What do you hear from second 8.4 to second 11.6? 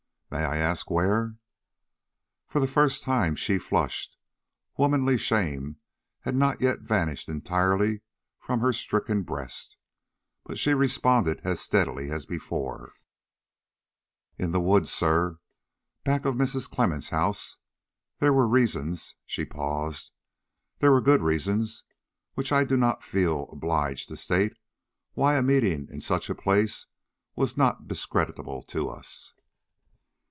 her stricken breast; but she responded as